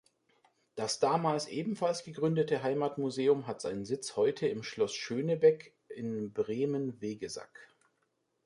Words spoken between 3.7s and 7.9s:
Sitz heute im Schloss Schönebeck in Bremen-Vegesack.